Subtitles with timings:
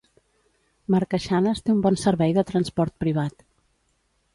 [0.95, 3.51] Marqueixanes té un bon servei de transport privat.